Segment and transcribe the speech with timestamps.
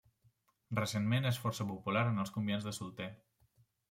[0.77, 3.09] Recentment és força popular en els comiats de solter.